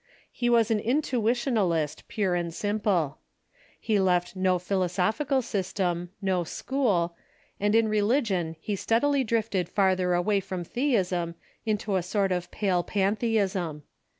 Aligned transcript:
He 0.31 0.49
was 0.49 0.71
an 0.71 0.79
intuitionalist 0.79 2.07
pure 2.07 2.33
and 2.33 2.51
simple. 2.51 3.19
He 3.79 3.99
left 3.99 4.35
no 4.35 4.57
philosophical 4.57 5.43
system, 5.43 6.09
no 6.19 6.43
school, 6.43 7.15
and 7.59 7.75
in 7.75 7.87
religion 7.87 8.55
he 8.59 8.75
steadily 8.75 9.23
drifted 9.23 9.69
farther 9.69 10.15
away 10.15 10.39
from 10.39 10.63
theism 10.63 11.33
to 11.33 11.35
a 11.35 11.35
THE 11.35 11.77
TRANSCENDENTALISTS 11.77 12.13
577 12.15 12.17
sort 12.17 12.31
of 12.31 12.49
pale 12.49 12.83
pantheism. 12.83 13.83